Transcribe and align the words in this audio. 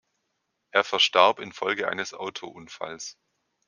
Er 0.71 0.83
verstarb 0.83 1.39
in 1.39 1.51
Folge 1.51 1.87
eines 1.87 2.15
Autounfalls. 2.15 3.19